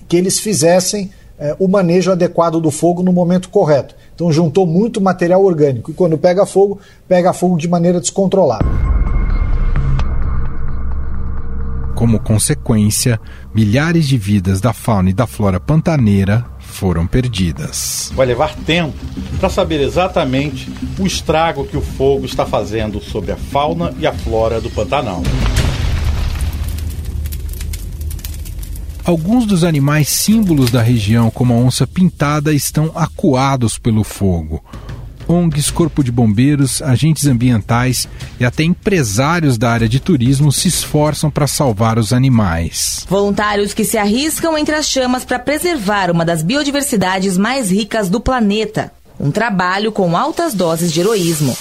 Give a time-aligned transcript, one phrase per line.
[0.09, 1.09] que eles fizessem
[1.39, 3.95] eh, o manejo adequado do fogo no momento correto.
[4.13, 8.65] Então juntou muito material orgânico e quando pega fogo, pega fogo de maneira descontrolada.
[11.95, 13.17] Como consequência,
[13.55, 18.11] milhares de vidas da fauna e da flora pantaneira foram perdidas.
[18.15, 18.97] Vai levar tempo
[19.39, 24.11] para saber exatamente o estrago que o fogo está fazendo sobre a fauna e a
[24.11, 25.21] flora do Pantanal.
[29.05, 34.63] Alguns dos animais símbolos da região, como a onça pintada, estão acuados pelo fogo.
[35.27, 38.07] ONGs, Corpo de Bombeiros, agentes ambientais
[38.39, 43.05] e até empresários da área de turismo se esforçam para salvar os animais.
[43.09, 48.19] Voluntários que se arriscam entre as chamas para preservar uma das biodiversidades mais ricas do
[48.19, 48.91] planeta.
[49.19, 51.55] Um trabalho com altas doses de heroísmo.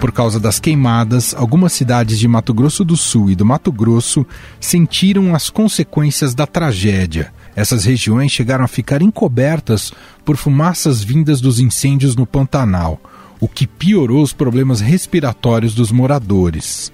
[0.00, 4.26] Por causa das queimadas, algumas cidades de Mato Grosso do Sul e do Mato Grosso
[4.58, 7.34] sentiram as consequências da tragédia.
[7.56, 9.92] Essas regiões chegaram a ficar encobertas
[10.24, 13.00] por fumaças vindas dos incêndios no Pantanal,
[13.40, 16.92] o que piorou os problemas respiratórios dos moradores.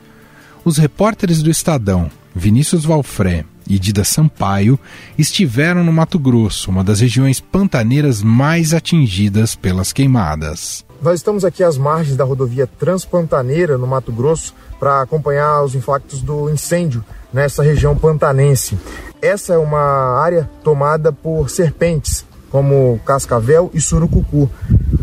[0.64, 4.78] Os repórteres do Estadão, Vinícius Valfré e Dida Sampaio,
[5.18, 10.85] estiveram no Mato Grosso, uma das regiões pantaneiras mais atingidas pelas queimadas.
[11.02, 16.22] Nós estamos aqui às margens da rodovia Transpantaneira, no Mato Grosso, para acompanhar os impactos
[16.22, 18.78] do incêndio nessa região pantanense.
[19.20, 24.50] Essa é uma área tomada por serpentes, como cascavel e surucucu.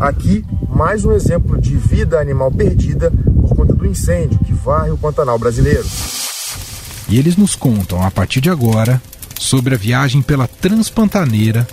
[0.00, 4.98] Aqui, mais um exemplo de vida animal perdida por conta do incêndio que varre o
[4.98, 5.86] Pantanal brasileiro.
[7.08, 9.00] E eles nos contam, a partir de agora,
[9.38, 11.66] sobre a viagem pela Transpantaneira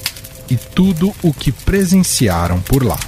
[0.49, 2.99] e tudo o que presenciaram por lá.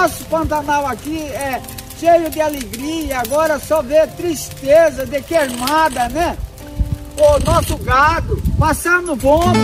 [0.00, 1.60] Nosso Pantanal aqui é
[1.98, 6.38] cheio de alegria, agora só vê tristeza de queimada, né?
[7.16, 9.58] O nosso gado passando fome.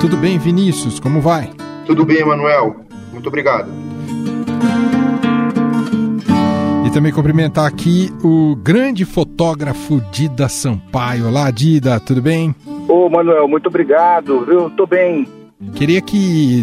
[0.00, 1.00] Tudo bem, Vinícius?
[1.00, 1.50] Como vai?
[1.84, 2.86] Tudo bem, Emanuel.
[3.12, 3.83] Muito obrigado
[6.94, 11.26] também cumprimentar aqui o grande fotógrafo Dida Sampaio.
[11.26, 12.54] Olá, Dida, tudo bem?
[12.86, 14.70] Ô, Manuel, muito obrigado, viu?
[14.70, 15.26] Tô bem.
[15.74, 16.62] Queria que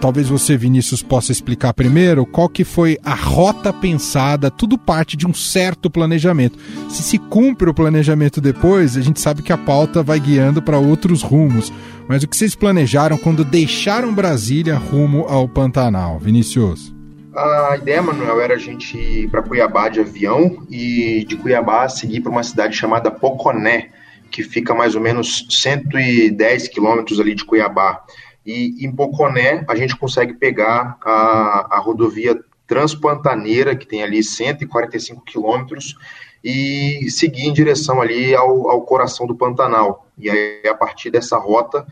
[0.00, 5.26] talvez você, Vinícius, possa explicar primeiro qual que foi a rota pensada, tudo parte de
[5.26, 6.56] um certo planejamento.
[6.88, 10.78] Se se cumpre o planejamento depois, a gente sabe que a pauta vai guiando para
[10.78, 11.72] outros rumos.
[12.06, 16.95] Mas o que vocês planejaram quando deixaram Brasília rumo ao Pantanal, Vinícius?
[17.36, 22.22] A ideia, Manuel, era a gente ir para Cuiabá de avião e de Cuiabá seguir
[22.22, 23.90] para uma cidade chamada Poconé,
[24.30, 28.02] que fica mais ou menos 110 quilômetros ali de Cuiabá.
[28.44, 35.22] E em Poconé a gente consegue pegar a, a rodovia Transpantaneira, que tem ali 145
[35.22, 35.94] quilômetros,
[36.42, 40.08] e seguir em direção ali ao, ao coração do Pantanal.
[40.16, 41.86] E aí, a partir dessa rota,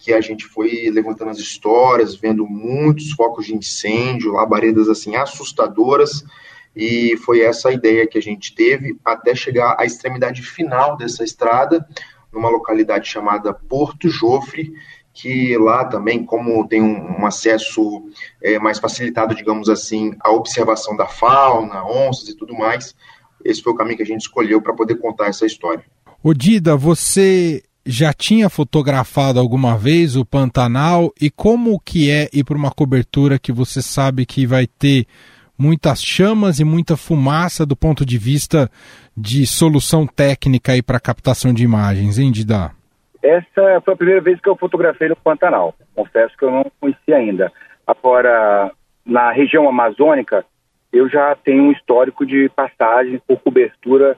[0.00, 6.24] que a gente foi levantando as histórias, vendo muitos focos de incêndio, labaredas assim assustadoras,
[6.74, 11.22] e foi essa a ideia que a gente teve até chegar à extremidade final dessa
[11.22, 11.86] estrada,
[12.32, 14.72] numa localidade chamada Porto Jofre,
[15.12, 18.08] que lá também, como tem um, um acesso
[18.42, 22.94] é, mais facilitado, digamos assim, à observação da fauna, onças e tudo mais,
[23.44, 25.84] esse foi o caminho que a gente escolheu para poder contar essa história.
[26.22, 32.56] Odida, você já tinha fotografado alguma vez o Pantanal e como que é ir para
[32.56, 35.06] uma cobertura que você sabe que vai ter
[35.58, 38.70] muitas chamas e muita fumaça do ponto de vista
[39.16, 42.70] de solução técnica aí para captação de imagens, hein, Dida?
[43.22, 45.74] Essa foi a primeira vez que eu fotografei no Pantanal.
[45.94, 47.52] Confesso que eu não conhecia ainda.
[47.86, 48.70] Agora,
[49.04, 50.44] na região amazônica,
[50.92, 54.16] eu já tenho um histórico de passagem por cobertura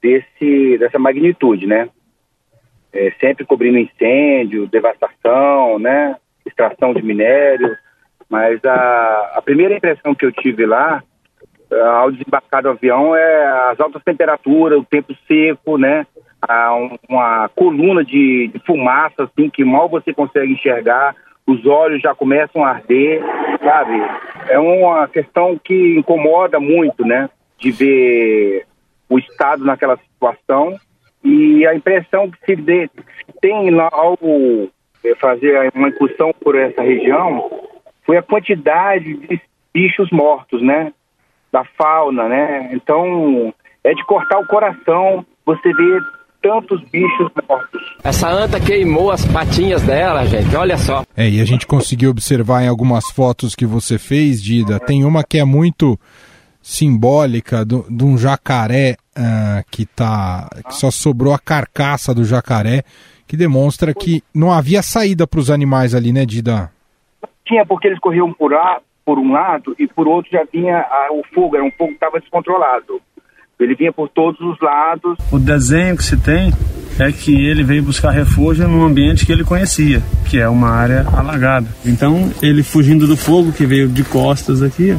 [0.00, 1.88] desse, dessa magnitude, né?
[2.92, 6.16] É, sempre cobrindo incêndio, devastação, né?
[6.44, 7.76] Extração de minério.
[8.28, 11.02] Mas a, a primeira impressão que eu tive lá,
[11.98, 16.06] ao desembarcar do avião, é as altas temperaturas, o tempo seco, né?
[17.08, 21.14] uma coluna de, de fumaça, assim, que mal você consegue enxergar,
[21.46, 23.22] os olhos já começam a arder,
[23.62, 24.00] sabe?
[24.48, 27.28] É uma questão que incomoda muito, né?
[27.58, 28.66] De ver
[29.08, 30.78] o Estado naquela situação
[31.22, 32.88] e a impressão que se dê,
[33.40, 34.18] tem ao
[35.18, 37.50] fazer uma incursão por essa região
[38.04, 39.40] foi a quantidade de
[39.72, 40.92] bichos mortos, né?
[41.52, 42.70] Da fauna, né?
[42.72, 43.52] Então,
[43.84, 46.02] é de cortar o coração você ver
[46.42, 47.82] tantos bichos mortos.
[48.02, 51.04] Essa anta queimou as patinhas dela, gente, olha só.
[51.16, 55.22] É, e a gente conseguiu observar em algumas fotos que você fez, Dida, tem uma
[55.22, 55.98] que é muito
[56.62, 62.82] simbólica de um jacaré uh, que tá que só sobrou a carcaça do jacaré,
[63.26, 66.70] que demonstra que não havia saída para os animais ali, né, Dida?
[67.46, 71.08] Tinha porque eles corriam por, a, por um lado e por outro já vinha a,
[71.12, 73.00] o fogo, era um fogo que estava descontrolado.
[73.58, 75.18] Ele vinha por todos os lados.
[75.30, 76.50] O desenho que se tem
[76.98, 81.06] é que ele veio buscar refúgio num ambiente que ele conhecia, que é uma área
[81.14, 81.66] alagada.
[81.84, 84.96] Então, ele fugindo do fogo que veio de costas aqui,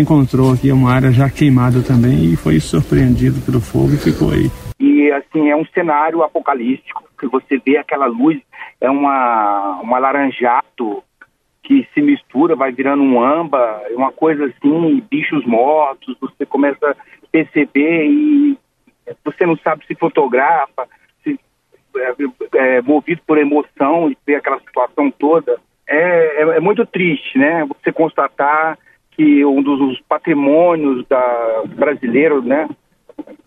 [0.00, 4.50] encontrou aqui uma área já queimada também e foi surpreendido pelo fogo e ficou aí.
[4.80, 8.40] E assim, é um cenário apocalíptico, que você vê aquela luz,
[8.80, 11.02] é uma, um alaranjado
[11.62, 16.96] que se mistura, vai virando um amba, uma coisa assim, bichos mortos, você começa a
[17.32, 18.58] perceber e
[19.24, 20.86] você não sabe se fotografa,
[21.22, 21.38] se
[21.96, 25.58] é, é, movido por emoção e ver aquela situação toda.
[25.86, 27.64] É, é, é, muito triste, né?
[27.64, 28.78] Você constatar
[29.16, 32.68] que um dos patrimônios da brasileiro, né,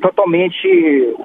[0.01, 1.15] totalmente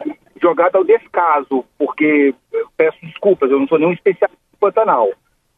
[0.41, 2.35] jogado ao descaso, porque
[2.77, 5.11] peço desculpas, eu não sou nenhum especialista no Pantanal.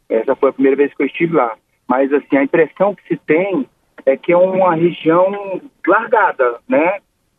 [0.08, 1.56] Essa foi a primeira vez que eu estive lá.
[1.88, 3.66] Mas, assim, a impressão que se tem
[4.04, 6.98] é que é uma região largada, né?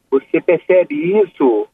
[0.09, 1.67] Você percebe isso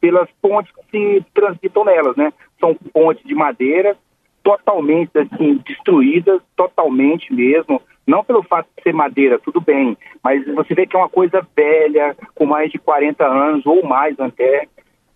[0.00, 2.32] pelas pontes que se transitam nelas, né?
[2.58, 3.96] São pontes de madeira
[4.42, 7.80] totalmente, assim, destruídas, totalmente mesmo.
[8.06, 11.46] Não pelo fato de ser madeira, tudo bem, mas você vê que é uma coisa
[11.54, 14.66] velha, com mais de 40 anos ou mais até,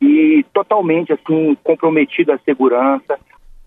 [0.01, 3.19] e totalmente, assim, comprometida a segurança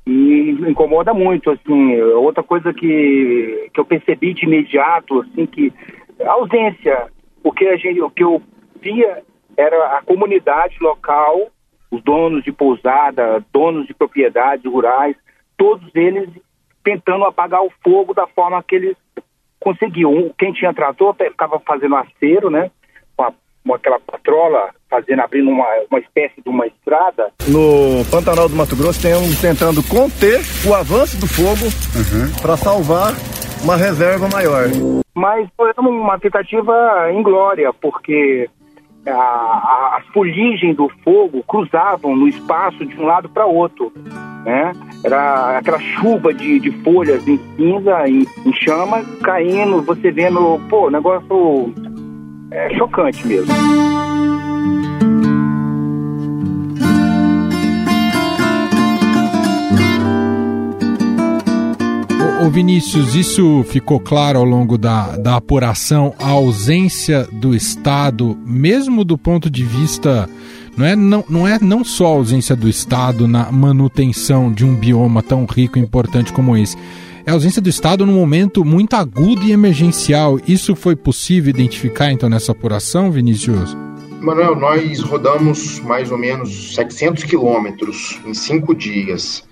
[0.06, 5.74] e incomoda muito, assim, outra coisa que, que eu percebi de imediato, assim, que
[6.22, 7.08] a ausência,
[7.42, 8.42] porque a gente, o que eu
[8.80, 9.24] via
[9.58, 11.48] era a comunidade local,
[11.90, 15.16] os donos de pousada, donos de propriedades rurais,
[15.58, 16.30] todos eles
[16.84, 18.96] tentando apagar o fogo da forma que eles
[19.60, 20.32] conseguiam.
[20.38, 22.70] Quem tinha trator ficava fazendo acero, né,
[23.18, 23.34] com, a,
[23.66, 27.32] com aquela patrola fazendo, abrindo uma, uma espécie de uma estrada.
[27.48, 32.42] No Pantanal do Mato Grosso, temos tentando conter o avanço do fogo uhum.
[32.42, 33.14] para salvar
[33.64, 34.66] uma reserva maior.
[35.16, 38.48] Mas foi uma tentativa inglória, porque
[39.08, 43.92] a, a, as fuligens do fogo cruzavam no espaço de um lado para outro.
[44.46, 44.72] Né?
[45.04, 50.90] Era aquela chuva de, de folhas em cinza, em, em chamas, caindo, você vendo, pô,
[50.92, 51.74] negócio
[52.52, 53.52] é, chocante mesmo.
[62.46, 69.04] Ô Vinícius, isso ficou claro ao longo da, da apuração, a ausência do Estado, mesmo
[69.04, 70.30] do ponto de vista.
[70.78, 74.76] Não é não, não é não só a ausência do Estado na manutenção de um
[74.76, 76.78] bioma tão rico e importante como esse,
[77.26, 80.40] é a ausência do Estado num momento muito agudo e emergencial.
[80.48, 83.76] Isso foi possível identificar então nessa apuração, Vinícius?
[84.22, 89.48] Manuel, nós rodamos mais ou menos 700 quilômetros em cinco dias.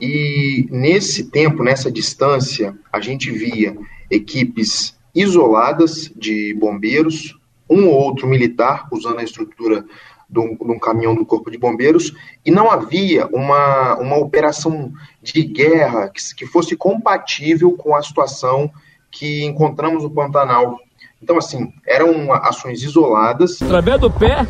[0.00, 3.76] E nesse tempo, nessa distância, a gente via
[4.10, 7.36] equipes isoladas de bombeiros,
[7.68, 9.84] um ou outro militar usando a estrutura
[10.28, 12.12] de um, de um, caminhão do Corpo de Bombeiros,
[12.44, 14.92] e não havia uma, uma operação
[15.22, 18.70] de guerra que, que fosse compatível com a situação
[19.10, 20.78] que encontramos no Pantanal.
[21.22, 23.60] Então, assim, eram ações isoladas.
[23.62, 24.46] Através do pé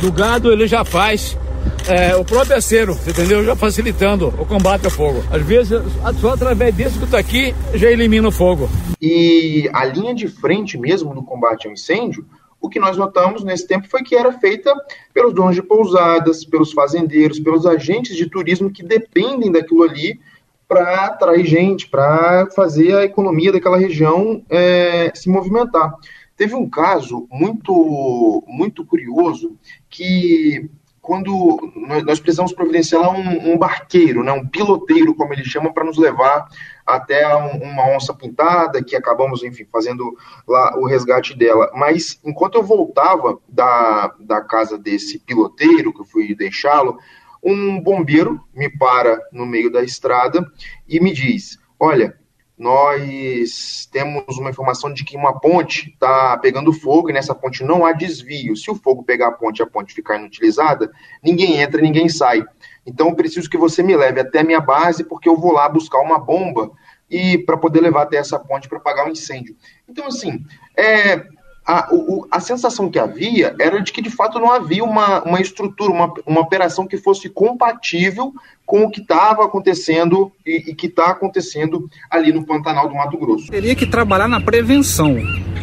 [0.00, 1.36] do gado, ele já faz
[1.88, 3.44] é, o próprio aceiro, entendeu?
[3.44, 5.22] Já facilitando o combate ao fogo.
[5.30, 5.80] Às vezes,
[6.20, 8.68] só através disso que está aqui, já elimina o fogo.
[9.00, 12.24] E a linha de frente mesmo do combate ao incêndio
[12.62, 14.72] o que nós notamos nesse tempo foi que era feita
[15.12, 20.20] pelos donos de pousadas, pelos fazendeiros, pelos agentes de turismo que dependem daquilo ali
[20.68, 25.92] para atrair gente, para fazer a economia daquela região é, se movimentar.
[26.36, 29.56] Teve um caso muito, muito curioso
[29.90, 30.70] que
[31.02, 31.72] quando
[32.06, 36.48] nós precisamos providenciar um, um barqueiro, né, um piloteiro, como eles chamam, para nos levar
[36.86, 40.16] até um, uma onça pintada, que acabamos, enfim, fazendo
[40.46, 41.72] lá o resgate dela.
[41.74, 46.96] Mas enquanto eu voltava da, da casa desse piloteiro, que eu fui deixá-lo,
[47.42, 50.46] um bombeiro me para no meio da estrada
[50.88, 52.16] e me diz: Olha,
[52.62, 57.84] nós temos uma informação de que uma ponte está pegando fogo e nessa ponte não
[57.84, 58.54] há desvio.
[58.54, 60.88] Se o fogo pegar a ponte e a ponte ficar inutilizada,
[61.20, 62.44] ninguém entra, ninguém sai.
[62.86, 65.68] Então eu preciso que você me leve até a minha base porque eu vou lá
[65.68, 66.70] buscar uma bomba
[67.10, 69.56] e para poder levar até essa ponte para apagar o um incêndio.
[69.88, 70.44] Então assim,
[70.76, 71.16] é,
[71.64, 75.40] a, o, a sensação que havia era de que de fato não havia uma, uma
[75.40, 78.32] estrutura, uma, uma operação que fosse compatível
[78.66, 83.16] com o que estava acontecendo e, e que está acontecendo ali no Pantanal do Mato
[83.16, 83.48] Grosso.
[83.48, 85.16] Teria que trabalhar na prevenção,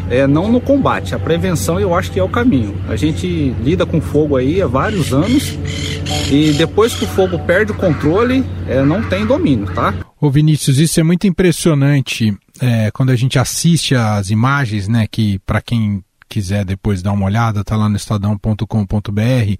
[0.10, 1.14] é, não no combate.
[1.14, 2.76] A prevenção eu acho que é o caminho.
[2.88, 3.28] A gente
[3.62, 5.58] lida com fogo aí há vários anos
[6.32, 9.94] e depois que o fogo perde o controle, é, não tem domínio, tá?
[10.22, 15.40] Ô Vinícius, isso é muito impressionante é, quando a gente assiste as imagens, né, que
[15.40, 19.56] para quem quiser depois dar uma olhada, tá lá no estadão.com.br,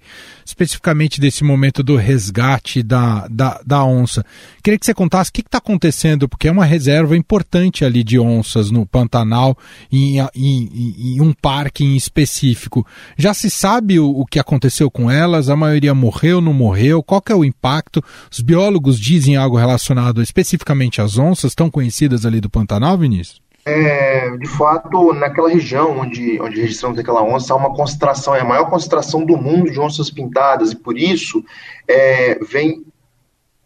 [0.46, 4.24] especificamente desse momento do resgate da, da, da onça.
[4.62, 8.18] Queria que você contasse o que está acontecendo, porque é uma reserva importante ali de
[8.18, 9.58] onças no Pantanal,
[9.90, 12.86] em, em, em um parque em específico.
[13.18, 15.48] Já se sabe o, o, que aconteceu com elas?
[15.48, 17.02] A maioria morreu, não morreu?
[17.02, 18.02] Qual é o impacto?
[18.30, 23.40] Os biólogos dizem algo relacionado especificamente às onças, tão conhecidas ali do Pantanal, Vinícius?
[23.64, 28.44] É, de fato, naquela região onde, onde registramos aquela onça, há uma concentração, é a
[28.44, 31.44] maior concentração do mundo de onças pintadas, e por isso
[31.86, 32.84] é, vem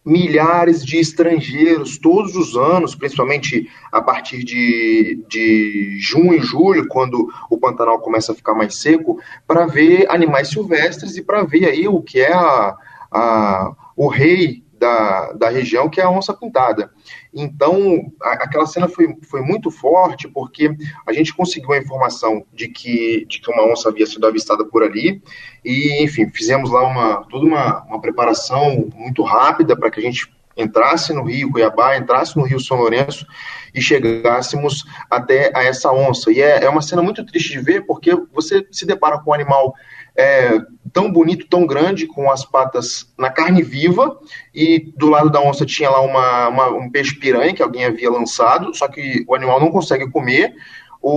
[0.05, 7.33] milhares de estrangeiros todos os anos, principalmente a partir de, de junho e julho, quando
[7.49, 11.89] o Pantanal começa a ficar mais seco, para ver animais silvestres e para ver aí
[11.89, 12.77] o que é a,
[13.11, 16.91] a, o rei da, da região, que é a onça pintada.
[17.33, 20.71] Então, a, aquela cena foi, foi muito forte, porque
[21.07, 24.83] a gente conseguiu a informação de que, de que uma onça havia sido avistada por
[24.83, 25.23] ali,
[25.64, 30.31] e, enfim, fizemos lá uma, toda uma, uma preparação muito rápida para que a gente
[30.56, 33.26] entrasse no Rio Cuiabá, entrasse no Rio São Lourenço
[33.75, 36.30] e chegássemos até a essa onça.
[36.30, 39.34] E é, é uma cena muito triste de ver, porque você se depara com um
[39.34, 39.75] animal
[40.16, 40.61] é,
[40.92, 44.16] tão bonito, tão grande, com as patas na carne viva,
[44.54, 48.11] e do lado da onça tinha lá uma, uma, um peixe piranha que alguém havia
[48.11, 50.54] lançado, só que o animal não consegue comer.
[51.02, 51.11] O,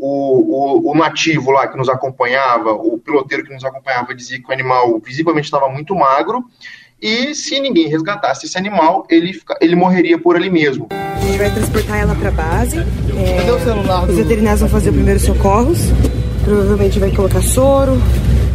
[0.00, 4.52] o, o, nativo lá que nos acompanhava, o piloteiro que nos acompanhava, dizia que o
[4.52, 6.46] animal visivelmente estava muito magro,
[7.00, 10.88] e se ninguém resgatasse esse animal, ele, ele morreria por ali mesmo.
[10.90, 12.78] A gente vai transportar ela para a base.
[12.78, 15.78] É, os veterinários vão fazer os primeiros socorros.
[16.44, 17.92] Provavelmente vai colocar soro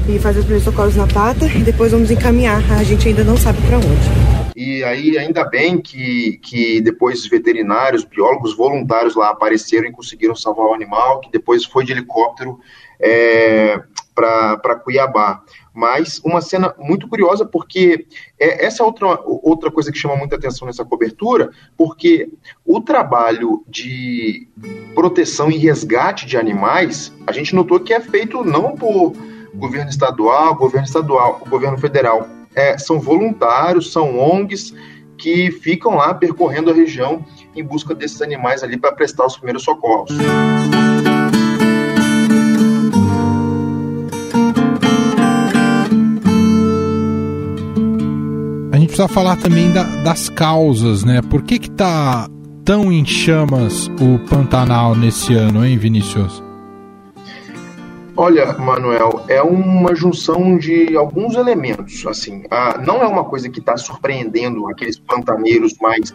[0.10, 2.62] e fazer os primeiros socorros na pata e depois vamos encaminhar.
[2.74, 4.34] A gente ainda não sabe para onde.
[4.56, 10.68] E aí, ainda bem que, que depois veterinários, biólogos voluntários lá apareceram e conseguiram salvar
[10.68, 12.60] o animal, que depois foi de helicóptero
[13.00, 13.82] é,
[14.14, 15.42] para Cuiabá.
[15.74, 18.06] Mas uma cena muito curiosa, porque
[18.40, 22.30] é essa é outra, outra coisa que chama muita atenção nessa cobertura, porque
[22.64, 24.48] o trabalho de
[24.94, 29.14] proteção e resgate de animais, a gente notou que é feito não por
[29.56, 32.28] governo estadual, governo estadual, governo federal.
[32.56, 34.74] É, são voluntários, são ONGs
[35.18, 37.26] que ficam lá percorrendo a região
[37.56, 40.12] em busca desses animais ali para prestar os primeiros socorros.
[40.12, 40.93] A
[48.94, 51.20] precisa falar também da, das causas, né?
[51.24, 52.30] Por que que tá
[52.64, 56.44] tão em chamas o Pantanal nesse ano, hein, Vinícius?
[58.16, 62.06] Olha, Manuel, é uma junção de alguns elementos.
[62.06, 66.14] Assim, ah, não é uma coisa que está surpreendendo aqueles pantaneiros mais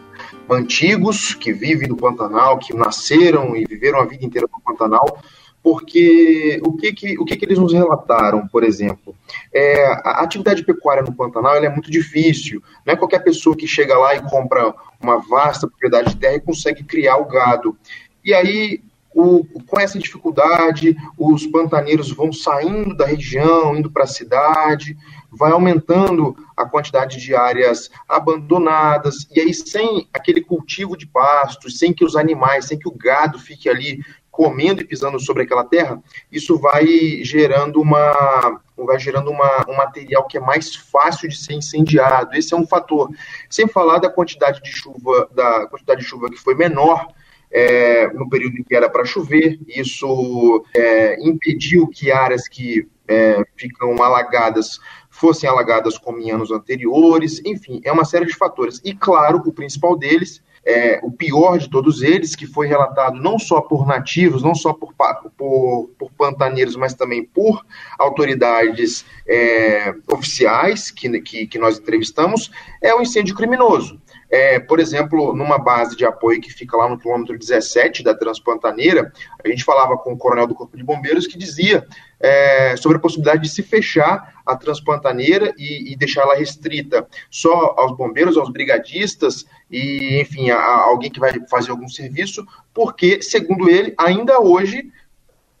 [0.49, 5.21] antigos que vivem no Pantanal, que nasceram e viveram a vida inteira no Pantanal,
[5.61, 9.15] porque o que, que, o que, que eles nos relataram, por exemplo?
[9.53, 12.61] É, a atividade pecuária no Pantanal é muito difícil.
[12.85, 16.41] Não é qualquer pessoa que chega lá e compra uma vasta propriedade de terra e
[16.41, 17.77] consegue criar o gado.
[18.23, 18.81] E aí
[19.13, 24.95] o, com essa dificuldade, os pantaneiros vão saindo da região, indo para a cidade,
[25.31, 31.93] vai aumentando a quantidade de áreas abandonadas, e aí sem aquele cultivo de pastos, sem
[31.93, 33.99] que os animais, sem que o gado fique ali
[34.31, 36.85] comendo e pisando sobre aquela terra, isso vai
[37.23, 42.35] gerando uma vai gerando uma, um material que é mais fácil de ser incendiado.
[42.35, 43.09] Esse é um fator.
[43.49, 47.07] Sem falar da quantidade de chuva, da quantidade de chuva que foi menor
[47.51, 49.59] é, no período em que era para chover.
[49.67, 57.41] Isso é, impediu que áreas que é, ficam alagadas fossem alagadas como em anos anteriores.
[57.45, 58.79] Enfim, é uma série de fatores.
[58.85, 63.39] E, claro, o principal deles é, o pior de todos eles, que foi relatado não
[63.39, 64.93] só por nativos, não só por,
[65.35, 67.65] por, por pantaneiros, mas também por
[67.97, 73.99] autoridades é, oficiais que, que, que, nós entrevistamos, é o incêndio criminoso.
[74.29, 79.11] É, por exemplo, numa base de apoio que fica lá no quilômetro 17 da Transpantaneira,
[79.43, 81.85] a gente falava com o coronel do Corpo de Bombeiros que dizia
[82.19, 87.73] é, sobre a possibilidade de se fechar a Transpantaneira e, e deixar ela restrita só
[87.77, 93.21] aos bombeiros, aos brigadistas e, enfim, a, a alguém que vai fazer algum serviço, porque,
[93.21, 94.91] segundo ele, ainda hoje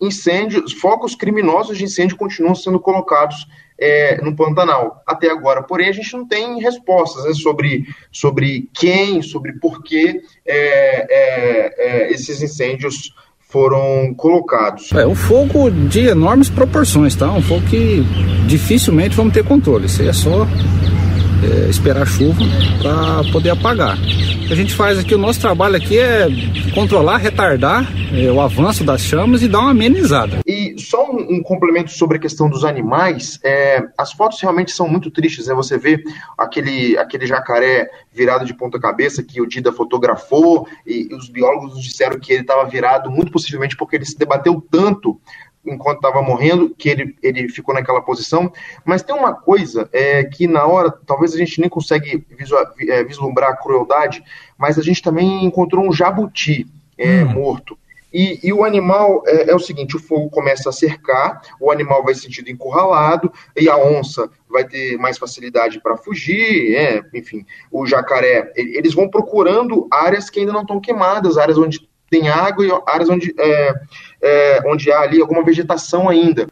[0.01, 5.63] incêndios, focos criminosos de incêndio continuam sendo colocados é, no Pantanal até agora.
[5.63, 11.73] Porém, a gente não tem respostas né, sobre, sobre quem, sobre por que é, é,
[11.77, 13.13] é esses incêndios
[13.49, 14.91] foram colocados.
[14.91, 17.31] É um fogo de enormes proporções, tá?
[17.31, 18.03] Um fogo que
[18.47, 19.87] dificilmente vamos ter controle.
[19.87, 20.45] Isso aí é só
[21.43, 22.41] é, esperar chuva
[22.81, 23.97] para poder apagar.
[23.97, 26.27] O que a gente faz aqui, o nosso trabalho aqui é
[26.73, 30.39] controlar, retardar é, o avanço das chamas e dar uma amenizada.
[30.45, 34.87] E só um, um complemento sobre a questão dos animais, é, as fotos realmente são
[34.87, 35.53] muito tristes, né?
[35.53, 36.03] Você vê
[36.37, 42.19] aquele, aquele jacaré virado de ponta cabeça que o Dida fotografou e os biólogos disseram
[42.19, 45.19] que ele estava virado muito possivelmente porque ele se debateu tanto
[45.73, 48.51] enquanto estava morrendo, que ele, ele ficou naquela posição.
[48.85, 52.25] Mas tem uma coisa é, que na hora, talvez a gente nem consegue
[52.87, 54.23] é, vislumbrar a crueldade,
[54.57, 57.33] mas a gente também encontrou um jabuti é, hum.
[57.33, 57.77] morto.
[58.11, 62.03] E, e, o animal é, é, o seguinte: o fogo começa a cercar, o animal
[62.03, 67.45] vai se sentindo encurralado, e a onça vai ter mais facilidade para fugir, é, enfim,
[67.71, 68.51] o jacaré.
[68.55, 73.09] Eles vão procurando áreas que ainda não estão queimadas, áreas onde tem água e áreas
[73.09, 73.73] onde, é,
[74.21, 76.47] é, onde há ali alguma vegetação ainda.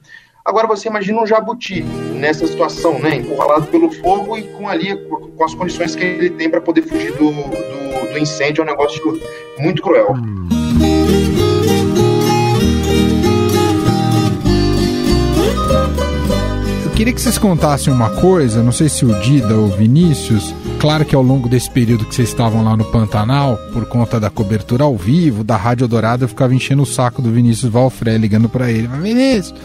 [0.46, 5.43] Agora você imagina um jabuti nessa situação, né, encurralado pelo fogo e com ali com
[5.43, 9.20] as condições que ele tem para poder fugir do, do, do, incêndio, é um negócio
[9.60, 10.15] muito cruel.
[16.97, 21.03] Queria que vocês contassem uma coisa, não sei se o Dida ou o Vinícius, Claro
[21.03, 24.83] que ao longo desse período que vocês estavam lá no Pantanal, por conta da cobertura
[24.83, 28.71] ao vivo, da Rádio Dourada, eu ficava enchendo o saco do Vinícius Valfré, ligando para
[28.71, 28.88] ele.
[28.88, 29.55] Vinícius,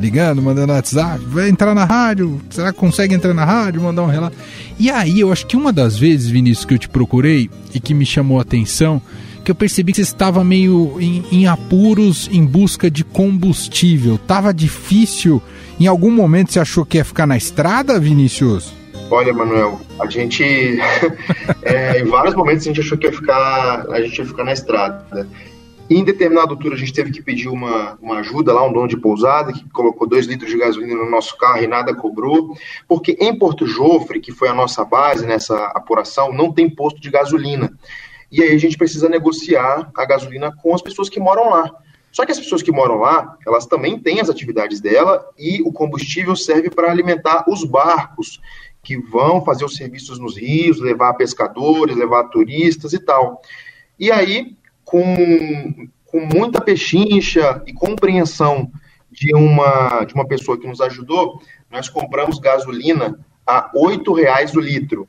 [0.00, 4.06] ligando, mandando WhatsApp, vai entrar na rádio, será que consegue entrar na rádio, mandar um
[4.06, 4.36] relato?
[4.78, 7.92] E aí, eu acho que uma das vezes, Vinícius, que eu te procurei e que
[7.92, 9.02] me chamou a atenção,
[9.42, 14.18] que eu percebi que você estava meio em, em apuros em busca de combustível.
[14.18, 15.42] Tava difícil.
[15.78, 18.72] Em algum momento você achou que ia ficar na estrada, Vinícius?
[19.10, 20.42] Olha, Manuel, a gente
[21.62, 24.52] é, em vários momentos a gente achou que ia ficar, a gente ia ficar na
[24.52, 25.28] estrada.
[25.90, 28.96] Em determinada altura a gente teve que pedir uma, uma ajuda lá, um dono de
[28.96, 32.56] pousada, que colocou dois litros de gasolina no nosso carro e nada cobrou,
[32.88, 37.10] porque em Porto Jofre, que foi a nossa base nessa apuração, não tem posto de
[37.10, 37.70] gasolina.
[38.32, 41.70] E aí a gente precisa negociar a gasolina com as pessoas que moram lá.
[42.10, 45.70] Só que as pessoas que moram lá, elas também têm as atividades dela e o
[45.70, 48.40] combustível serve para alimentar os barcos
[48.82, 53.40] que vão fazer os serviços nos rios, levar pescadores, levar turistas e tal.
[53.98, 58.72] E aí, com, com muita pechincha e compreensão
[59.10, 61.40] de uma, de uma pessoa que nos ajudou,
[61.70, 65.06] nós compramos gasolina a R$ reais o litro.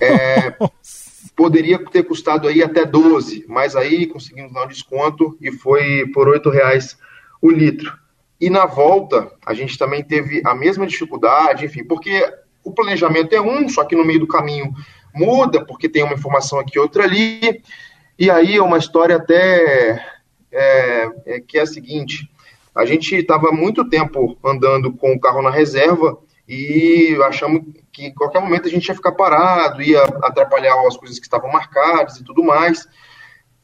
[0.00, 0.54] É,
[1.34, 6.28] poderia ter custado aí até 12, mas aí conseguimos dar um desconto e foi por
[6.28, 6.96] R$ reais
[7.40, 7.92] o litro.
[8.40, 12.22] E na volta, a gente também teve a mesma dificuldade, enfim, porque
[12.62, 14.74] o planejamento é um, só que no meio do caminho
[15.14, 17.62] muda, porque tem uma informação aqui outra ali.
[18.18, 20.04] E aí é uma história até
[20.52, 22.30] é, é, que é a seguinte:
[22.74, 28.14] A gente estava muito tempo andando com o carro na reserva e achamos que em
[28.14, 32.24] qualquer momento a gente ia ficar parado, ia atrapalhar as coisas que estavam marcadas e
[32.24, 32.86] tudo mais.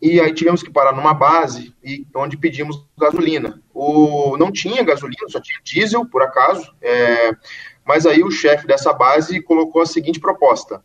[0.00, 3.62] E aí tivemos que parar numa base e onde pedimos gasolina.
[3.72, 6.74] O, não tinha gasolina, só tinha diesel, por acaso.
[6.82, 7.36] É,
[7.84, 10.82] mas aí o chefe dessa base colocou a seguinte proposta: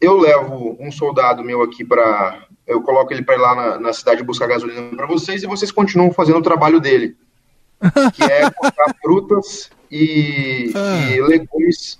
[0.00, 3.92] eu levo um soldado meu aqui para, eu coloco ele para ir lá na, na,
[3.92, 7.16] cidade buscar gasolina para vocês e vocês continuam fazendo o trabalho dele,
[8.14, 11.10] que é cortar frutas e, ah.
[11.10, 11.98] e legumes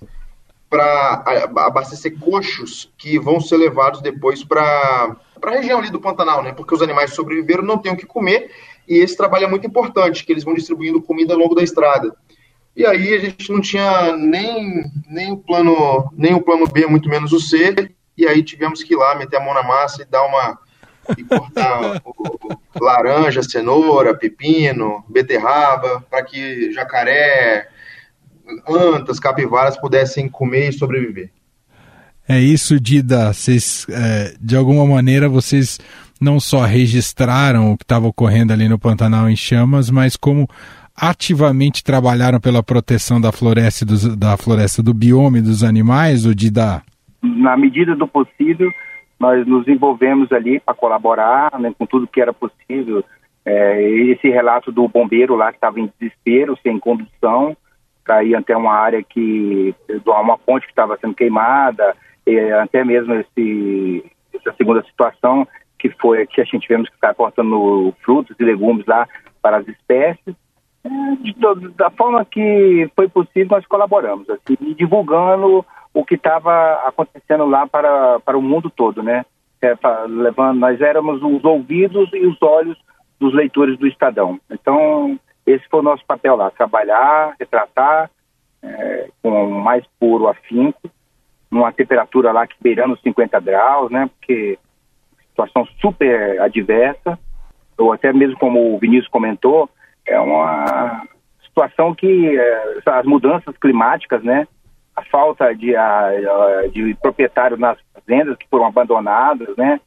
[0.68, 1.23] para
[1.59, 6.53] abastecer coxos que vão ser levados depois para a região ali do Pantanal, né?
[6.53, 8.51] Porque os animais sobreviveram, não têm o que comer
[8.88, 12.14] e esse trabalho é muito importante, que eles vão distribuindo comida ao longo da estrada.
[12.77, 17.09] E aí a gente não tinha nem, nem o plano nem o plano B, muito
[17.09, 20.05] menos o C, e aí tivemos que ir lá meter a mão na massa e
[20.05, 20.59] dar uma
[21.16, 22.01] e cortar
[22.81, 27.68] laranja, cenoura, pepino, beterraba, para que jacaré,
[28.68, 31.30] antas, capivaras pudessem comer e sobreviver.
[32.28, 33.33] É isso, Dida.
[33.33, 35.78] Vocês, é, de alguma maneira, vocês
[36.20, 40.48] não só registraram o que estava ocorrendo ali no Pantanal em chamas, mas como
[40.96, 46.83] ativamente trabalharam pela proteção da floresta, do, da floresta do biome dos animais, o Dida?
[47.22, 48.70] Na medida do possível,
[49.18, 53.04] nós nos envolvemos ali para colaborar né, com tudo que era possível.
[53.44, 57.54] É, esse relato do bombeiro lá que estava em desespero, sem condução,
[58.04, 59.74] para ir até uma área que
[60.06, 61.96] uma ponte que estava sendo queimada,
[62.62, 65.46] até mesmo esse, essa segunda situação
[65.78, 69.06] que foi que a gente tivemos que ficar cortando frutos e legumes lá
[69.42, 70.34] para as espécies.
[70.82, 71.34] É, de,
[71.76, 78.18] da forma que foi possível, nós colaboramos, assim, divulgando o que estava acontecendo lá para,
[78.20, 79.24] para o mundo todo, né?
[79.62, 79.74] É,
[80.08, 82.78] levando, nós éramos os ouvidos e os olhos
[83.18, 84.38] dos leitores do Estadão.
[84.50, 88.11] Então, esse foi o nosso papel lá, trabalhar, retratar
[88.62, 90.90] é, com mais puro afinco,
[91.50, 94.09] numa temperatura lá que beirando 50 graus, né?
[94.18, 94.59] Porque
[95.28, 97.18] situação super adversa,
[97.76, 99.68] ou até mesmo como o Vinícius comentou,
[100.07, 101.07] é uma
[101.44, 104.46] situação que é, as mudanças climáticas, né?
[104.96, 106.11] A falta de, a,
[106.72, 109.80] de proprietários nas fazendas que foram abandonadas, né?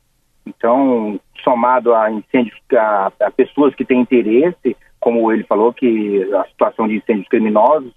[0.45, 4.75] Então, somado a incêndios, a, a pessoas que têm interesse,
[5.07, 7.93] como ele falou, que a situação de incêndios criminosos,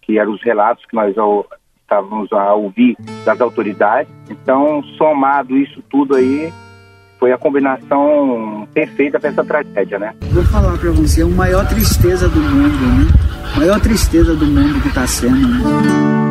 [0.00, 1.14] que eram os relatos que nós
[1.82, 4.10] estávamos a ouvir das autoridades.
[4.30, 6.50] Então, somado isso tudo aí,
[7.18, 10.14] foi a combinação perfeita para essa tragédia, né?
[10.32, 13.12] Vou falar para você, é a maior tristeza do mundo, né?
[13.54, 16.23] A maior tristeza do mundo que está sendo, né?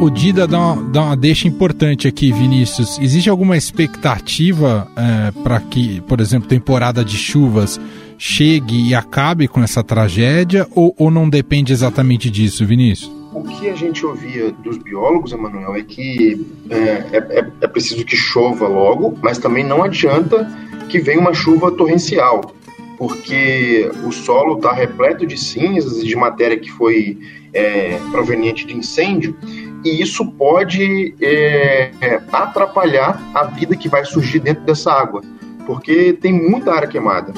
[0.00, 2.98] O, Dida dá uma, dá uma deixa importante aqui, Vinícius.
[2.98, 7.80] Existe alguma expectativa é, para que, por exemplo, temporada de chuvas
[8.18, 13.16] chegue e acabe com essa tragédia ou, ou não depende exatamente disso, Vinícius?
[13.36, 16.78] o que a gente ouvia dos biólogos, Emanuel, é que é,
[17.12, 20.50] é, é preciso que chova logo, mas também não adianta
[20.88, 22.54] que venha uma chuva torrencial,
[22.96, 27.18] porque o solo está repleto de cinzas e de matéria que foi
[27.52, 29.36] é, proveniente de incêndio,
[29.86, 35.22] e isso pode é, é, atrapalhar a vida que vai surgir dentro dessa água,
[35.64, 37.32] porque tem muita área queimada.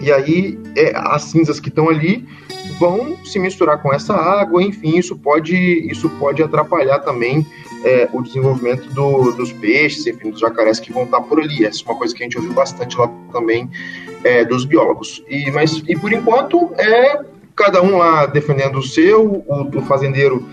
[0.00, 2.24] E aí é, as cinzas que estão ali
[2.78, 5.56] vão se misturar com essa água, enfim, isso pode,
[5.90, 7.44] isso pode atrapalhar também
[7.84, 11.64] é, o desenvolvimento do, dos peixes, enfim, dos jacarés que vão estar por ali.
[11.64, 13.68] Essa é uma coisa que a gente ouviu bastante lá também
[14.22, 15.24] é, dos biólogos.
[15.28, 17.20] E, mas, e por enquanto, é
[17.56, 20.44] cada um lá defendendo o seu, o, o fazendeiro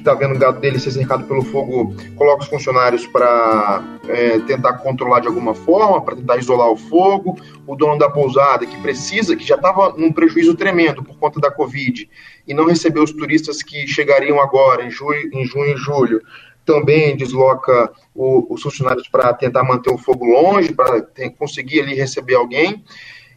[0.00, 4.38] que está vendo o gado dele ser cercado pelo fogo, coloca os funcionários para é,
[4.40, 7.38] tentar controlar de alguma forma, para tentar isolar o fogo.
[7.66, 11.50] O dono da pousada, que precisa, que já estava num prejuízo tremendo por conta da
[11.50, 12.08] Covid
[12.48, 16.22] e não recebeu os turistas que chegariam agora, em, julho, em junho e julho,
[16.64, 21.06] também desloca o, os funcionários para tentar manter o fogo longe, para
[21.38, 22.82] conseguir ali receber alguém.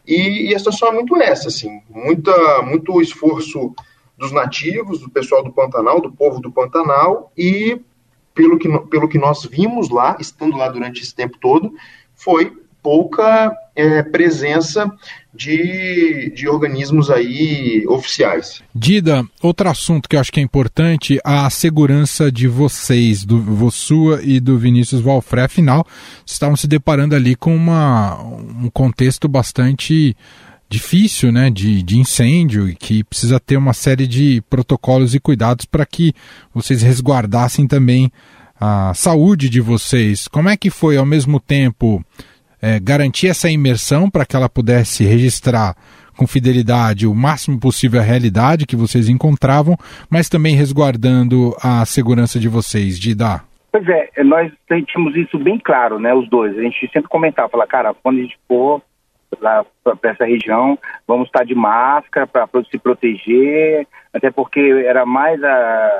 [0.06, 3.74] E, e, a situação é muito essa, assim, muita, muito esforço
[4.16, 7.80] dos nativos, do pessoal do Pantanal, do povo do Pantanal, e
[8.34, 11.72] pelo que, pelo que nós vimos lá, estando lá durante esse tempo todo,
[12.14, 14.92] foi pouca é, presença
[15.32, 18.62] de, de organismos aí oficiais.
[18.74, 24.20] Dida, outro assunto que eu acho que é importante, a segurança de vocês, do sua
[24.22, 25.86] e do Vinícius Valfré, afinal,
[26.26, 30.14] estavam se deparando ali com uma, um contexto bastante
[30.68, 35.66] difícil, né, de, de incêndio e que precisa ter uma série de protocolos e cuidados
[35.66, 36.12] para que
[36.52, 38.10] vocês resguardassem também
[38.60, 40.26] a saúde de vocês.
[40.28, 42.04] Como é que foi, ao mesmo tempo,
[42.60, 45.76] é, garantir essa imersão para que ela pudesse registrar
[46.16, 49.76] com fidelidade o máximo possível a realidade que vocês encontravam,
[50.08, 53.44] mas também resguardando a segurança de vocês, de dar?
[53.72, 54.52] Pois é, nós
[54.86, 56.56] tínhamos isso bem claro, né, os dois.
[56.56, 58.80] A gente sempre comentava, falar, cara, quando a gente for
[59.40, 65.42] lá para essa região, vamos estar de máscara para se proteger, até porque era mais
[65.42, 65.90] a,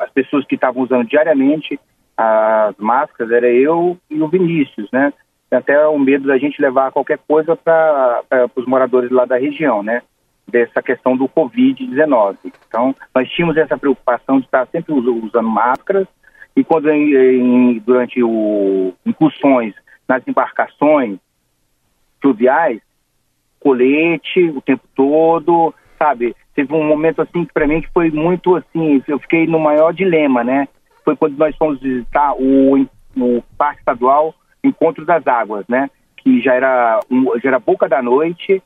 [0.00, 1.78] as pessoas que estavam usando diariamente
[2.16, 5.12] as máscaras, era eu e o Vinícius, né?
[5.50, 8.22] Até o medo da gente levar qualquer coisa para
[8.56, 10.02] os moradores lá da região, né?
[10.46, 12.36] Dessa questão do Covid-19.
[12.68, 16.06] Então, nós tínhamos essa preocupação de estar sempre usando máscaras
[16.56, 19.74] e quando em, em, durante o incursões
[20.08, 21.18] nas embarcações
[22.24, 22.80] fluviais,
[23.60, 26.34] colete o tempo todo, sabe?
[26.54, 29.92] Teve um momento assim que para mim que foi muito assim, eu fiquei no maior
[29.92, 30.66] dilema, né?
[31.04, 35.90] Foi quando nós fomos visitar o, o Parque Estadual Encontro das Águas, né?
[36.16, 37.00] Que já era,
[37.42, 38.62] já era boca da noite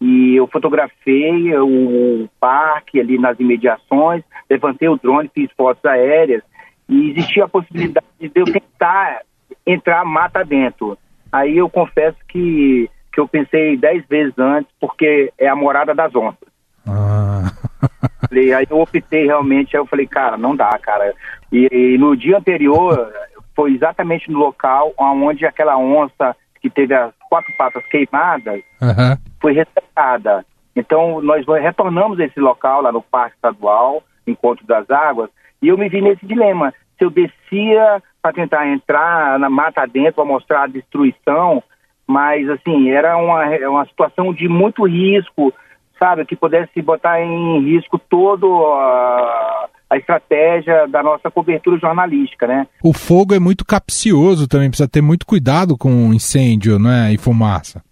[0.00, 6.42] e eu fotografei o parque ali nas imediações, levantei o drone, fiz fotos aéreas
[6.88, 9.20] e existia a possibilidade de eu tentar
[9.66, 10.96] entrar mata dentro.
[11.32, 16.14] Aí eu confesso que, que eu pensei dez vezes antes, porque é a morada das
[16.14, 16.48] onças.
[16.86, 17.52] Ah.
[18.32, 21.14] aí eu optei realmente, aí eu falei, cara, não dá, cara.
[21.52, 23.12] E, e no dia anterior,
[23.54, 29.16] foi exatamente no local onde aquela onça que teve as quatro patas queimadas uhum.
[29.40, 30.44] foi resgatada.
[30.74, 35.28] Então, nós retornamos esse local lá no Parque Estadual, Encontro das Águas,
[35.60, 36.72] e eu me vi nesse dilema.
[36.96, 41.62] Se eu descia para tentar entrar na mata dentro para mostrar a destruição,
[42.12, 45.52] mas assim, era uma, uma situação de muito risco,
[45.98, 52.66] sabe, que pudesse botar em risco todo a, a estratégia da nossa cobertura jornalística, né?
[52.84, 57.82] O fogo é muito capcioso também, precisa ter muito cuidado com incêndio, né, e fumaça.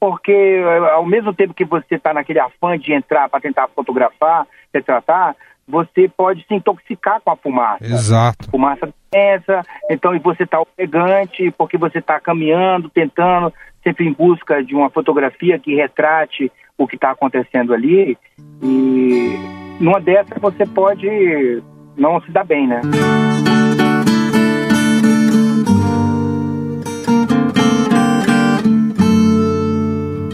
[0.00, 0.60] Porque
[0.92, 4.44] ao mesmo tempo que você está naquele afã de entrar para tentar fotografar,
[4.74, 7.84] retratar, você pode se intoxicar com a fumaça.
[7.84, 8.50] Exato.
[8.50, 14.62] Fumaça densa, então e você está ofegante, porque você está caminhando, tentando, sempre em busca
[14.62, 18.16] de uma fotografia que retrate o que está acontecendo ali.
[18.62, 19.36] E
[19.80, 21.62] numa dessas você pode
[21.96, 22.80] não se dar bem, né?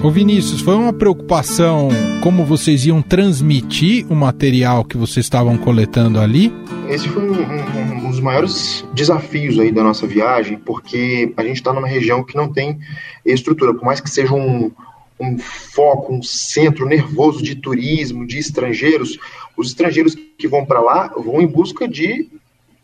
[0.09, 1.90] Ô Vinícius, foi uma preocupação
[2.23, 6.51] como vocês iam transmitir o material que vocês estavam coletando ali?
[6.88, 11.57] Esse foi um, um, um dos maiores desafios aí da nossa viagem, porque a gente
[11.57, 12.79] está numa região que não tem
[13.23, 14.73] estrutura, por mais que seja um,
[15.21, 19.18] um foco, um centro nervoso de turismo, de estrangeiros,
[19.59, 22.31] os estrangeiros que vão para lá vão em busca de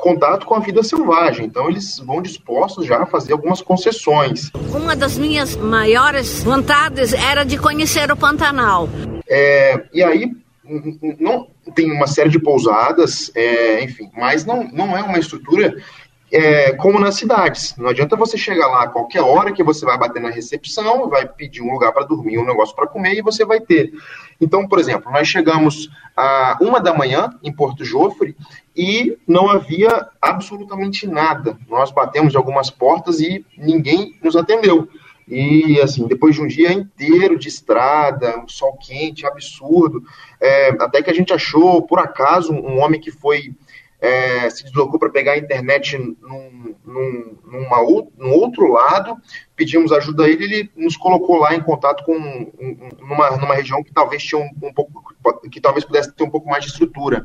[0.04, 1.46] contato com a vida selvagem.
[1.46, 4.50] Então eles vão dispostos já a fazer algumas concessões.
[4.70, 8.86] Uma das minhas maiores vontades era de conhecer o Pantanal.
[9.26, 10.30] É, e aí
[11.18, 15.74] não tem uma série de pousadas, é, enfim, mas não, não é uma estrutura
[16.32, 17.74] é, como nas cidades.
[17.76, 21.26] Não adianta você chegar lá a qualquer hora que você vai bater na recepção, vai
[21.26, 23.92] pedir um lugar para dormir, um negócio para comer e você vai ter.
[24.40, 28.36] Então, por exemplo, nós chegamos a uma da manhã em Porto Jofre
[28.76, 31.56] e não havia absolutamente nada.
[31.68, 34.88] Nós batemos algumas portas e ninguém nos atendeu.
[35.26, 40.02] E assim, depois de um dia inteiro de estrada, um sol quente, absurdo,
[40.40, 43.54] é, até que a gente achou, por acaso, um homem que foi
[44.04, 47.78] é, se deslocou para pegar a internet num, num, numa,
[48.18, 49.16] num outro lado,
[49.56, 52.12] pedimos ajuda a ele, ele nos colocou lá em contato com
[53.00, 55.14] numa, numa região que talvez tinha um, um, pouco
[55.50, 57.24] que talvez pudesse ter um pouco mais de estrutura.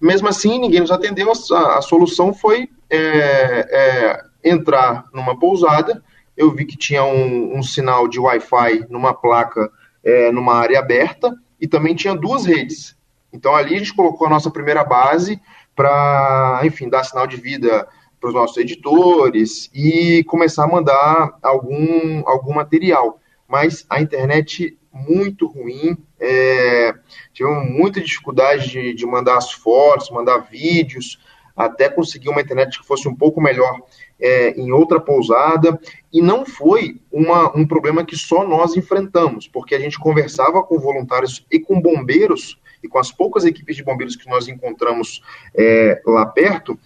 [0.00, 1.30] Mesmo assim, ninguém nos atendeu.
[1.30, 6.02] A, a solução foi é, é, entrar numa pousada.
[6.36, 9.70] Eu vi que tinha um, um sinal de Wi-Fi numa placa,
[10.02, 12.96] é, numa área aberta, e também tinha duas redes.
[13.32, 15.40] Então ali a gente colocou a nossa primeira base
[15.78, 17.86] para, enfim, dar sinal de vida
[18.20, 23.20] para os nossos editores e começar a mandar algum, algum material.
[23.46, 26.92] Mas a internet muito ruim, é,
[27.32, 31.20] tivemos muita dificuldade de, de mandar as fotos, mandar vídeos,
[31.56, 33.80] até conseguir uma internet que fosse um pouco melhor
[34.20, 35.78] é, em outra pousada.
[36.12, 40.80] E não foi uma, um problema que só nós enfrentamos, porque a gente conversava com
[40.80, 45.22] voluntários e com bombeiros e com as poucas equipes de bombeiros que nós encontramos
[45.54, 46.78] é, lá perto,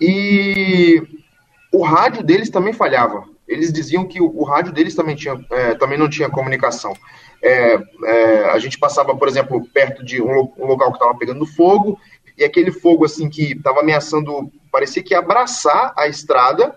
[0.00, 1.02] e
[1.72, 3.24] o rádio deles também falhava.
[3.46, 6.92] Eles diziam que o, o rádio deles também, tinha, é, também não tinha comunicação.
[7.42, 11.46] É, é a gente passava, por exemplo, perto de um, um local que estava pegando
[11.46, 11.98] fogo,
[12.36, 16.76] e aquele fogo assim que estava ameaçando, parecia que abraçar a estrada,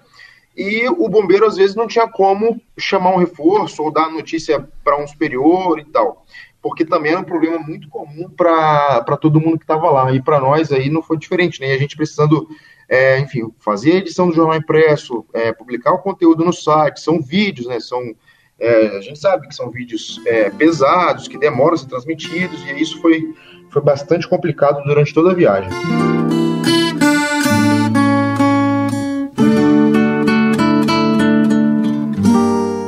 [0.56, 4.98] e o bombeiro às vezes não tinha como chamar um reforço ou dar notícia para
[4.98, 6.26] um superior e tal,
[6.62, 10.40] porque também era um problema muito comum para todo mundo que estava lá, e para
[10.40, 11.74] nós aí não foi diferente, né?
[11.74, 12.48] A gente precisando,
[12.88, 17.22] é, enfim, fazer a edição do jornal impresso, é, publicar o conteúdo no site, são
[17.22, 17.80] vídeos, né?
[17.80, 18.16] São
[18.60, 22.80] é, a gente sabe que são vídeos é, pesados, que demoram a ser transmitidos, e
[22.80, 23.34] isso foi,
[23.72, 25.72] foi bastante complicado durante toda a viagem.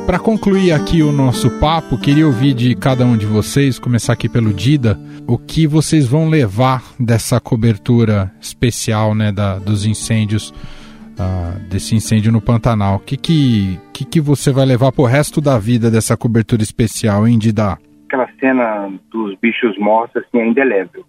[0.06, 4.28] Para concluir aqui o nosso papo, queria ouvir de cada um de vocês, começar aqui
[4.28, 11.58] pelo Dida, o que vocês vão levar dessa cobertura especial né, da, dos incêndios uh,
[11.70, 12.98] desse incêndio no Pantanal.
[12.98, 17.26] O que, que, que, que você vai levar pro resto da vida dessa cobertura especial,
[17.26, 17.78] hein, Dida?
[18.08, 21.06] Aquela cena dos bichos mortos, assim, é indelével.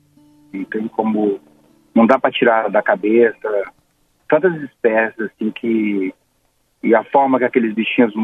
[0.52, 1.40] Não tem como...
[1.92, 3.64] Não dá para tirar da cabeça.
[4.28, 6.14] Tantas espécies, assim, que...
[6.80, 8.14] E a forma que aqueles bichinhos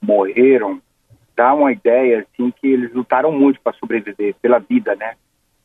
[0.00, 0.80] morreram
[1.40, 5.14] dá uma ideia, assim, que eles lutaram muito para sobreviver, pela vida, né?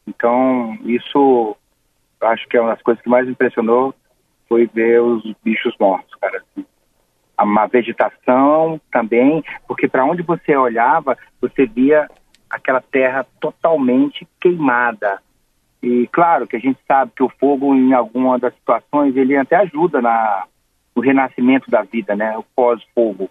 [0.08, 1.58] Então, isso
[2.21, 3.93] acho que é uma das coisas que mais impressionou
[4.48, 6.38] foi ver os bichos mortos, cara.
[6.38, 6.65] Assim.
[7.38, 12.10] Uma vegetação também, porque para onde você olhava, você via
[12.50, 15.19] aquela terra totalmente queimada.
[15.84, 19.58] E claro que a gente sabe que o fogo, em alguma das situações, ele até
[19.58, 20.45] ajuda na,
[20.95, 22.38] no renascimento da vida, né?
[22.38, 23.30] O pós-fogo.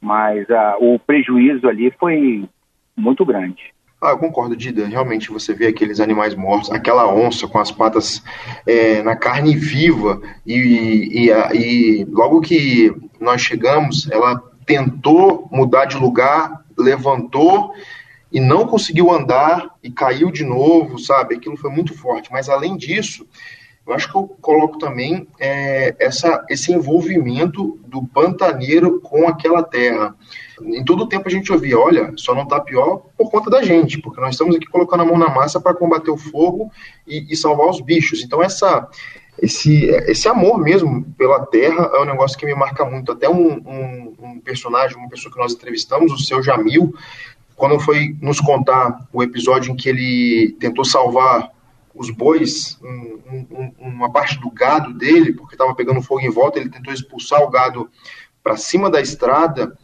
[0.00, 2.48] Mas uh, o prejuízo ali foi
[2.96, 3.72] muito grande.
[4.00, 4.86] Ah, eu concordo, Dida.
[4.86, 8.22] Realmente você vê aqueles animais mortos, aquela onça com as patas
[8.64, 15.96] é, na carne viva, e, e, e, logo que nós chegamos, ela tentou mudar de
[15.96, 17.72] lugar, levantou
[18.30, 21.34] e não conseguiu andar e caiu de novo, sabe?
[21.34, 22.30] Aquilo foi muito forte.
[22.30, 23.26] Mas além disso,
[23.88, 30.14] eu acho que eu coloco também é, essa, esse envolvimento do pantaneiro com aquela terra.
[30.62, 33.62] Em todo o tempo a gente ouvia, olha, só não está pior por conta da
[33.62, 36.70] gente, porque nós estamos aqui colocando a mão na massa para combater o fogo
[37.06, 38.22] e, e, salvar os bichos.
[38.22, 38.86] Então essa,
[39.40, 43.12] esse, esse amor mesmo pela terra é um negócio que me marca muito.
[43.12, 46.92] Até um, um, um personagem, uma pessoa que nós entrevistamos, o seu Jamil,
[47.56, 51.56] quando foi nos contar o episódio em que ele tentou salvar
[51.98, 56.58] os bois, um, um, uma parte do gado dele, porque estava pegando fogo em volta,
[56.58, 57.90] ele tentou expulsar o gado
[58.42, 59.76] para cima da estrada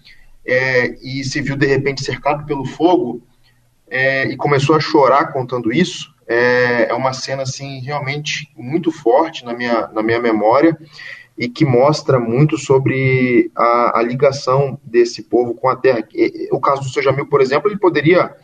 [0.46, 3.20] é, e se viu de repente cercado pelo fogo
[3.90, 6.14] é, e começou a chorar contando isso.
[6.26, 10.78] É, é uma cena assim realmente muito forte na minha, na minha memória
[11.36, 16.06] e que mostra muito sobre a, a ligação desse povo com a terra.
[16.52, 18.34] O caso do seu Jamil, por exemplo, ele poderia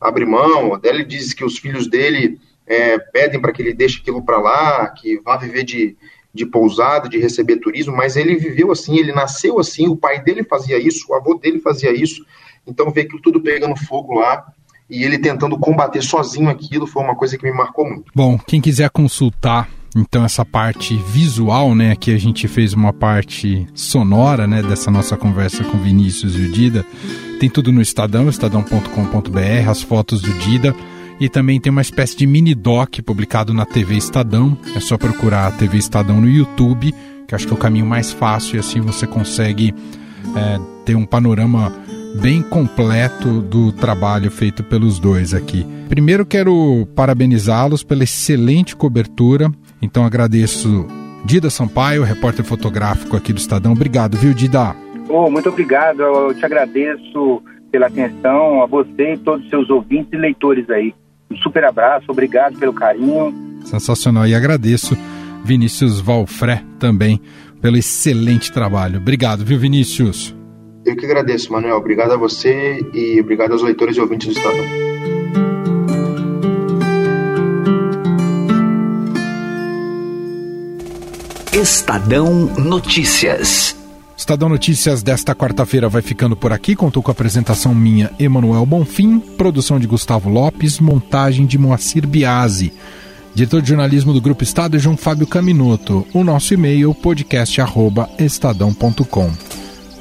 [0.00, 4.00] abrir mão, até ele diz que os filhos dele é, pedem para que ele deixe
[4.00, 5.96] aquilo para lá, que vá viver de,
[6.32, 10.44] de pousada, de receber turismo, mas ele viveu assim, ele nasceu assim, o pai dele
[10.44, 12.24] fazia isso, o avô dele fazia isso,
[12.66, 14.44] então ver aquilo tudo pegando fogo lá
[14.88, 18.12] e ele tentando combater sozinho aquilo foi uma coisa que me marcou muito.
[18.14, 23.66] Bom, quem quiser consultar então essa parte visual, né, aqui a gente fez uma parte
[23.74, 26.86] sonora, né, dessa nossa conversa com Vinícius e o Dida,
[27.38, 30.74] tem tudo no Estadão, estadão.com.br, as fotos do Dida,
[31.20, 34.56] e também tem uma espécie de mini doc publicado na TV Estadão.
[34.74, 36.94] É só procurar a TV Estadão no YouTube,
[37.26, 39.74] que acho que é o caminho mais fácil e assim você consegue
[40.36, 41.72] é, ter um panorama
[42.20, 45.66] bem completo do trabalho feito pelos dois aqui.
[45.88, 49.50] Primeiro quero parabenizá-los pela excelente cobertura.
[49.80, 50.86] Então agradeço
[51.24, 53.72] Dida Sampaio, repórter fotográfico aqui do Estadão.
[53.72, 54.74] Obrigado, viu, Dida?
[55.08, 56.00] Oh, muito obrigado.
[56.00, 60.94] Eu te agradeço pela atenção, a você e todos os seus ouvintes e leitores aí.
[61.32, 63.34] Um super abraço, obrigado pelo carinho.
[63.64, 64.96] Sensacional e agradeço
[65.44, 67.20] Vinícius Valfré também
[67.60, 68.98] pelo excelente trabalho.
[68.98, 70.34] Obrigado, viu, Vinícius?
[70.84, 71.76] Eu que agradeço, Manuel.
[71.76, 74.64] Obrigado a você e obrigado aos leitores e ouvintes do Estadão.
[81.52, 83.81] Estadão Notícias.
[84.22, 86.76] Estadão Notícias desta quarta-feira vai ficando por aqui.
[86.76, 92.72] Contou com a apresentação minha, Emanuel Bonfim, produção de Gustavo Lopes, montagem de Moacir Biasi.
[93.34, 96.06] Diretor de jornalismo do Grupo Estado João Fábio Caminoto.
[96.14, 99.32] O nosso e-mail podcast@estadão.com.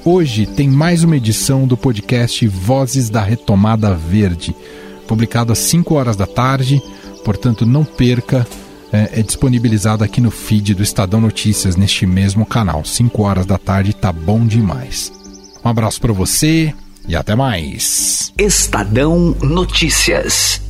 [0.06, 4.56] Hoje tem mais uma edição do podcast Vozes da Retomada Verde,
[5.08, 6.80] publicado às 5 horas da tarde,
[7.26, 8.46] portanto não perca
[8.92, 12.84] é, é disponibilizado aqui no feed do Estadão Notícias, neste mesmo canal.
[12.84, 15.12] 5 horas da tarde, tá bom demais.
[15.64, 16.74] Um abraço para você
[17.08, 18.34] e até mais.
[18.38, 20.62] Estadão Notícias.